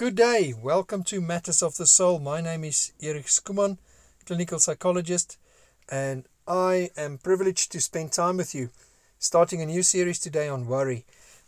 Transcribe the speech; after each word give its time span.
Good 0.00 0.16
day. 0.16 0.54
Welcome 0.58 1.04
to 1.04 1.20
Matters 1.20 1.62
of 1.62 1.76
the 1.76 1.84
Soul. 1.84 2.20
My 2.20 2.40
name 2.40 2.64
is 2.64 2.94
Erik 3.02 3.26
Skuman, 3.26 3.76
clinical 4.24 4.58
psychologist, 4.58 5.36
and 5.90 6.24
I 6.48 6.88
am 6.96 7.18
privileged 7.18 7.70
to 7.72 7.82
spend 7.82 8.10
time 8.10 8.38
with 8.38 8.54
you, 8.54 8.70
starting 9.18 9.60
a 9.60 9.66
new 9.66 9.82
series 9.82 10.18
today 10.18 10.48
on 10.48 10.66
worry. 10.66 11.04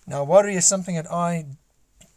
Now, 0.07 0.25
worry 0.25 0.55
is 0.55 0.67
something 0.67 0.97
that 0.97 1.11
I 1.11 1.47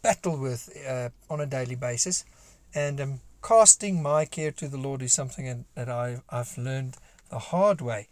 battle 0.02 0.36
with 0.36 0.68
uh, 0.86 1.08
on 1.30 1.40
a 1.40 1.46
daily 1.46 1.74
basis, 1.74 2.26
and 2.74 3.00
um, 3.00 3.20
casting 3.42 4.02
my 4.02 4.26
care 4.26 4.52
to 4.52 4.68
the 4.68 4.76
Lord 4.76 5.00
is 5.00 5.14
something 5.14 5.64
that 5.74 5.88
I, 5.88 6.20
I've 6.28 6.58
learned 6.58 6.98
the 7.30 7.38
hard 7.38 7.80
way. 7.80 8.08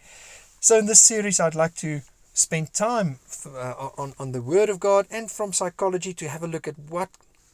So, 0.60 0.78
in 0.78 0.86
this 0.86 1.00
series, 1.00 1.40
I'd 1.40 1.54
like 1.54 1.74
to 1.74 2.00
spend 2.32 2.72
time 2.72 3.18
uh, 3.46 3.90
on, 3.98 4.14
on 4.18 4.32
the 4.32 4.40
Word 4.40 4.70
of 4.70 4.80
God 4.80 5.06
and 5.10 5.30
from 5.30 5.52
psychology 5.52 6.14
to 6.14 6.28
have 6.30 6.42
a 6.42 6.48
look 6.48 6.66
at 6.66 6.78
what 6.88 7.10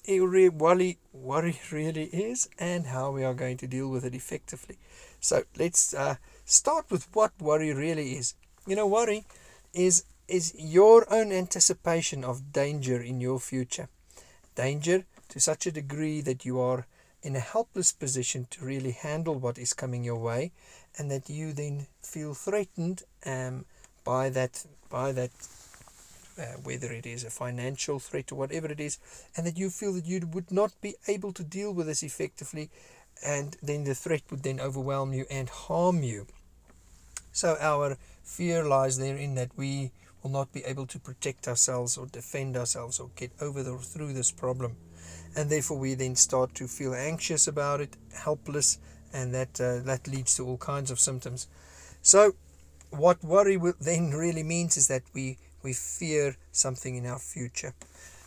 worry, 0.08 0.98
worry 1.12 1.60
really 1.70 2.04
is 2.04 2.48
and 2.58 2.86
how 2.86 3.10
we 3.10 3.24
are 3.24 3.34
going 3.34 3.56
to 3.58 3.66
deal 3.66 3.88
with 3.88 4.04
it 4.04 4.14
effectively. 4.14 4.78
So, 5.20 5.44
let's 5.58 5.94
uh, 5.94 6.16
start 6.44 6.90
with 6.90 7.08
what 7.14 7.32
worry 7.40 7.72
really 7.72 8.12
is. 8.12 8.34
You 8.66 8.76
know, 8.76 8.86
worry 8.86 9.24
is 9.72 10.04
is 10.28 10.54
your 10.56 11.12
own 11.12 11.32
anticipation 11.32 12.24
of 12.24 12.52
danger 12.52 13.02
in 13.02 13.20
your 13.20 13.40
future. 13.40 13.88
Danger 14.54 15.04
to 15.28 15.40
such 15.40 15.66
a 15.66 15.72
degree 15.72 16.20
that 16.20 16.44
you 16.44 16.60
are 16.60 16.86
in 17.22 17.36
a 17.36 17.40
helpless 17.40 17.92
position 17.92 18.46
to 18.50 18.64
really 18.64 18.92
handle 18.92 19.34
what 19.34 19.58
is 19.58 19.72
coming 19.72 20.04
your 20.04 20.18
way 20.18 20.52
and 20.96 21.10
that 21.10 21.28
you 21.28 21.52
then 21.52 21.86
feel 22.00 22.34
threatened 22.34 23.02
um, 23.26 23.64
by 24.04 24.28
that 24.28 24.64
by 24.88 25.12
that 25.12 25.30
uh, 26.40 26.58
whether 26.62 26.90
it 26.92 27.06
is 27.06 27.24
a 27.24 27.30
financial 27.30 27.98
threat 27.98 28.32
or 28.32 28.36
whatever 28.36 28.66
it 28.66 28.80
is 28.80 28.98
and 29.36 29.46
that 29.46 29.58
you 29.58 29.70
feel 29.70 29.92
that 29.92 30.06
you 30.06 30.26
would 30.32 30.50
not 30.50 30.72
be 30.80 30.94
able 31.06 31.32
to 31.32 31.44
deal 31.44 31.72
with 31.72 31.86
this 31.86 32.02
effectively 32.02 32.70
and 33.24 33.56
then 33.62 33.84
the 33.84 33.94
threat 33.94 34.22
would 34.30 34.42
then 34.42 34.58
overwhelm 34.60 35.12
you 35.12 35.26
and 35.30 35.48
harm 35.48 36.02
you 36.02 36.26
so 37.32 37.56
our 37.60 37.96
fear 38.24 38.64
lies 38.64 38.98
therein 38.98 39.34
that 39.34 39.50
we 39.56 39.90
will 40.22 40.30
not 40.30 40.52
be 40.52 40.64
able 40.64 40.86
to 40.86 40.98
protect 40.98 41.46
ourselves 41.46 41.96
or 41.96 42.06
defend 42.06 42.56
ourselves 42.56 42.98
or 42.98 43.10
get 43.16 43.30
over 43.40 43.60
or 43.68 43.78
through 43.78 44.12
this 44.12 44.30
problem 44.30 44.76
and 45.36 45.50
therefore 45.50 45.78
we 45.78 45.94
then 45.94 46.16
start 46.16 46.54
to 46.54 46.66
feel 46.66 46.94
anxious 46.94 47.46
about 47.46 47.80
it 47.80 47.96
helpless 48.12 48.78
and 49.12 49.34
that 49.34 49.60
uh, 49.60 49.80
that 49.80 50.06
leads 50.06 50.36
to 50.36 50.46
all 50.46 50.56
kinds 50.56 50.90
of 50.90 51.00
symptoms. 51.00 51.48
So, 52.02 52.34
what 52.90 53.22
worry 53.22 53.58
then 53.80 54.10
really 54.10 54.42
means 54.42 54.76
is 54.76 54.88
that 54.88 55.02
we 55.12 55.38
we 55.62 55.72
fear 55.72 56.36
something 56.52 56.96
in 56.96 57.06
our 57.06 57.18
future. 57.18 57.74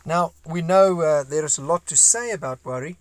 Now 0.04 0.32
we 0.46 0.62
know 0.62 1.00
uh, 1.00 1.24
there 1.24 1.44
is 1.44 1.58
a 1.58 1.64
lot 1.64 1.86
to 1.86 1.96
say 1.96 2.30
about 2.30 2.64
worry, 2.64 2.96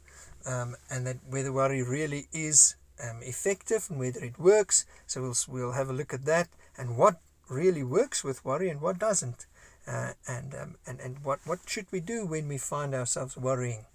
um, 0.45 0.75
and 0.89 1.05
that 1.07 1.17
whether 1.29 1.51
worry 1.51 1.83
really 1.83 2.27
is 2.31 2.75
um, 3.03 3.19
effective 3.21 3.87
and 3.89 3.99
whether 3.99 4.23
it 4.23 4.39
works. 4.39 4.85
So 5.07 5.21
we'll 5.21 5.35
we'll 5.47 5.73
have 5.73 5.89
a 5.89 5.93
look 5.93 6.13
at 6.13 6.25
that 6.25 6.47
and 6.77 6.97
what 6.97 7.19
really 7.49 7.83
works 7.83 8.23
with 8.23 8.45
worry 8.45 8.69
and 8.69 8.81
what 8.81 8.99
doesn't, 8.99 9.45
uh, 9.87 10.13
and 10.27 10.55
um, 10.55 10.75
and 10.87 10.99
and 10.99 11.17
what 11.23 11.39
what 11.45 11.59
should 11.67 11.87
we 11.91 11.99
do 11.99 12.25
when 12.25 12.47
we 12.47 12.57
find 12.57 12.93
ourselves 12.95 13.37
worrying. 13.37 13.85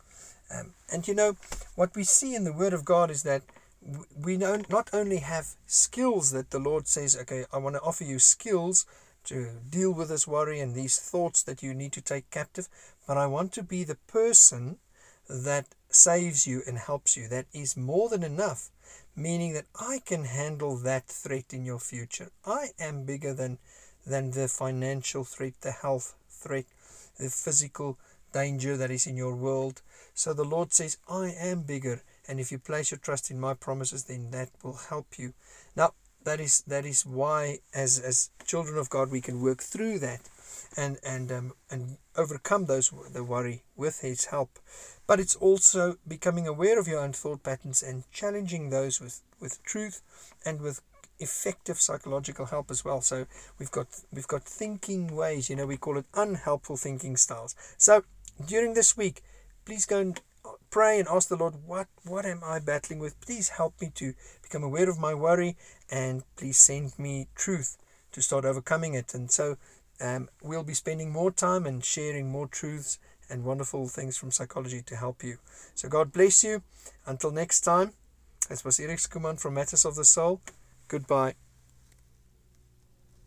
Um, 0.50 0.74
and 0.90 1.06
you 1.06 1.14
know 1.14 1.36
what 1.74 1.94
we 1.94 2.04
see 2.04 2.34
in 2.34 2.44
the 2.44 2.52
Word 2.52 2.72
of 2.72 2.84
God 2.84 3.10
is 3.10 3.22
that 3.22 3.42
we 4.20 4.36
not 4.36 4.90
only 4.92 5.18
have 5.18 5.54
skills 5.66 6.30
that 6.32 6.50
the 6.50 6.58
Lord 6.58 6.88
says, 6.88 7.16
okay, 7.16 7.44
I 7.52 7.58
want 7.58 7.76
to 7.76 7.82
offer 7.82 8.04
you 8.04 8.18
skills 8.18 8.86
to 9.28 9.48
deal 9.68 9.92
with 9.92 10.08
this 10.08 10.26
worry 10.26 10.60
and 10.60 10.74
these 10.74 10.98
thoughts 10.98 11.42
that 11.42 11.62
you 11.62 11.74
need 11.74 11.92
to 11.92 12.00
take 12.00 12.30
captive, 12.30 12.68
but 13.06 13.16
I 13.16 13.26
want 13.26 13.52
to 13.52 13.62
be 13.62 13.84
the 13.84 13.98
person 14.06 14.78
that 15.28 15.66
saves 15.90 16.46
you 16.46 16.62
and 16.66 16.78
helps 16.78 17.16
you. 17.16 17.28
That 17.28 17.46
is 17.52 17.76
more 17.76 18.08
than 18.08 18.22
enough, 18.22 18.70
meaning 19.14 19.52
that 19.52 19.66
I 19.78 20.00
can 20.04 20.24
handle 20.24 20.76
that 20.78 21.06
threat 21.06 21.52
in 21.52 21.64
your 21.64 21.78
future. 21.78 22.30
I 22.46 22.68
am 22.78 23.04
bigger 23.04 23.34
than 23.34 23.58
than 24.06 24.30
the 24.30 24.48
financial 24.48 25.24
threat, 25.24 25.60
the 25.60 25.72
health 25.72 26.14
threat, 26.30 26.64
the 27.18 27.28
physical 27.28 27.98
danger 28.32 28.76
that 28.76 28.90
is 28.90 29.06
in 29.06 29.16
your 29.16 29.34
world. 29.34 29.82
So 30.14 30.32
the 30.32 30.44
Lord 30.44 30.72
says, 30.72 30.96
I 31.08 31.34
am 31.38 31.62
bigger 31.62 32.00
and 32.28 32.38
if 32.38 32.52
you 32.52 32.58
place 32.58 32.90
your 32.90 32.98
trust 32.98 33.30
in 33.30 33.40
my 33.40 33.54
promises 33.54 34.04
then 34.04 34.30
that 34.30 34.50
will 34.62 34.80
help 34.88 35.18
you 35.18 35.32
now 35.74 35.92
that 36.24 36.40
is 36.40 36.62
that 36.62 36.84
is 36.84 37.06
why 37.06 37.58
as 37.74 37.98
as 37.98 38.30
children 38.46 38.78
of 38.78 38.90
god 38.90 39.10
we 39.10 39.20
can 39.20 39.40
work 39.40 39.62
through 39.62 39.98
that 39.98 40.20
and 40.76 40.98
and 41.02 41.32
um, 41.32 41.52
and 41.70 41.98
overcome 42.16 42.66
those 42.66 42.92
the 43.12 43.24
worry 43.24 43.62
with 43.76 44.00
his 44.00 44.26
help. 44.26 44.58
But 45.06 45.20
it's 45.20 45.36
also 45.36 45.96
becoming 46.06 46.46
aware 46.46 46.78
of 46.78 46.86
your 46.86 47.00
own 47.00 47.12
thought 47.12 47.42
patterns 47.42 47.82
and 47.82 48.04
challenging 48.12 48.70
those 48.70 49.00
with 49.00 49.22
with 49.40 49.62
truth 49.62 50.02
and 50.44 50.60
with 50.60 50.80
effective 51.18 51.80
psychological 51.80 52.46
help 52.46 52.70
as 52.70 52.84
well. 52.84 53.00
So 53.00 53.26
we've 53.58 53.70
got 53.70 53.88
we've 54.12 54.28
got 54.28 54.42
thinking 54.42 55.14
ways 55.14 55.48
you 55.48 55.56
know 55.56 55.66
we 55.66 55.76
call 55.76 55.98
it 55.98 56.06
unhelpful 56.14 56.76
thinking 56.76 57.16
styles. 57.16 57.54
So 57.76 58.04
during 58.46 58.74
this 58.74 58.96
week 58.96 59.22
please 59.64 59.86
go 59.86 59.98
and 60.00 60.20
pray 60.70 60.98
and 60.98 61.08
ask 61.08 61.28
the 61.28 61.36
Lord, 61.36 61.54
what, 61.66 61.88
what 62.04 62.24
am 62.24 62.40
I 62.44 62.58
battling 62.58 62.98
with? 62.98 63.20
Please 63.20 63.50
help 63.50 63.80
me 63.80 63.90
to 63.94 64.14
become 64.42 64.62
aware 64.62 64.88
of 64.88 64.98
my 64.98 65.14
worry 65.14 65.56
and 65.90 66.22
please 66.36 66.58
send 66.58 66.98
me 66.98 67.28
truth 67.34 67.76
to 68.12 68.22
start 68.22 68.44
overcoming 68.44 68.94
it. 68.94 69.14
And 69.14 69.30
so 69.30 69.56
um, 70.00 70.28
we'll 70.42 70.64
be 70.64 70.74
spending 70.74 71.10
more 71.10 71.30
time 71.30 71.66
and 71.66 71.84
sharing 71.84 72.30
more 72.30 72.46
truths 72.46 72.98
and 73.30 73.44
wonderful 73.44 73.88
things 73.88 74.16
from 74.16 74.30
psychology 74.30 74.82
to 74.82 74.96
help 74.96 75.22
you. 75.22 75.38
So 75.74 75.88
God 75.88 76.12
bless 76.12 76.44
you. 76.44 76.62
Until 77.06 77.30
next 77.30 77.60
time, 77.60 77.92
this 78.48 78.64
was 78.64 78.80
Eric 78.80 78.98
Skuman 78.98 79.38
from 79.38 79.54
Matters 79.54 79.84
of 79.84 79.94
the 79.94 80.04
Soul. 80.04 80.40
Goodbye. 80.88 81.34